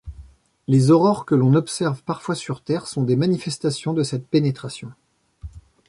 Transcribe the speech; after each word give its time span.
Les 0.67 0.89
aurores 0.89 1.25
que 1.27 1.35
l'on 1.35 1.53
observe 1.53 2.01
parfois 2.01 2.33
sur 2.33 2.63
Terre 2.63 2.87
sont 2.87 3.03
des 3.03 3.15
manifestations 3.15 3.93
de 3.93 4.01
cette 4.01 4.25
pénétration. 4.27 4.91